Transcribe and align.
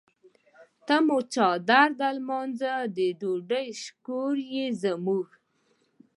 ته 0.85 0.95
مو 1.05 1.17
څادر 1.33 1.87
د 1.99 2.01
لمانځۀ 2.17 2.75
د 2.95 2.97
ډوډۍ 3.19 3.67
شکور 3.83 4.33
یې 4.53 4.65
زموږ. 4.81 5.27